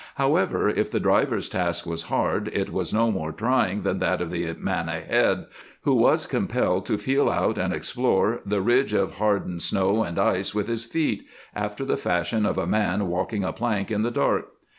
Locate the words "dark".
14.09-14.47